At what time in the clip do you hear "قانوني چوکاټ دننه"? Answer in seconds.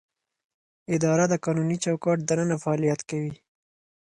1.45-2.55